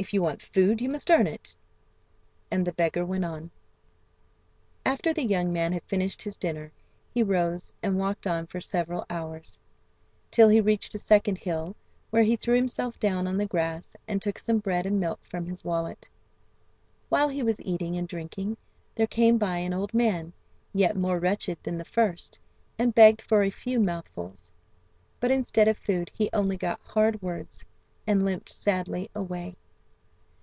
If 0.00 0.14
you 0.14 0.22
want 0.22 0.40
food 0.40 0.80
you 0.80 0.88
must 0.88 1.10
earn 1.10 1.26
it." 1.26 1.56
And 2.52 2.64
the 2.64 2.72
beggar 2.72 3.04
went 3.04 3.24
on. 3.24 3.50
After 4.86 5.12
the 5.12 5.24
young 5.24 5.52
man 5.52 5.72
had 5.72 5.82
finished 5.82 6.22
his 6.22 6.36
dinner 6.36 6.70
he 7.12 7.24
rose 7.24 7.72
and 7.82 7.98
walked 7.98 8.24
on 8.24 8.46
for 8.46 8.60
several 8.60 9.04
hours, 9.10 9.58
till 10.30 10.48
he 10.50 10.60
reached 10.60 10.94
a 10.94 11.00
second 11.00 11.38
hill, 11.38 11.74
where 12.10 12.22
he 12.22 12.36
threw 12.36 12.54
himself 12.54 13.00
down 13.00 13.26
on 13.26 13.36
the 13.38 13.44
grass, 13.44 13.96
and 14.06 14.22
took 14.22 14.38
some 14.38 14.58
bread 14.60 14.86
and 14.86 15.00
milk 15.00 15.18
from 15.24 15.46
his 15.46 15.64
wallet. 15.64 16.08
While 17.08 17.28
he 17.28 17.42
was 17.42 17.60
eating 17.62 17.96
and 17.96 18.06
drinking, 18.06 18.56
there 18.94 19.08
came 19.08 19.36
by 19.36 19.56
an 19.58 19.74
old 19.74 19.92
man, 19.92 20.32
yet 20.72 20.96
more 20.96 21.18
wretched 21.18 21.58
than 21.64 21.76
the 21.76 21.84
first, 21.84 22.38
and 22.78 22.94
begged 22.94 23.20
for 23.20 23.42
a 23.42 23.50
few 23.50 23.80
mouthfuls. 23.80 24.52
But 25.18 25.32
instead 25.32 25.66
of 25.66 25.76
food 25.76 26.12
he 26.14 26.30
only 26.32 26.56
got 26.56 26.78
hard 26.84 27.20
words, 27.20 27.64
and 28.06 28.24
limped 28.24 28.48
sadly 28.48 29.10
away. 29.12 29.56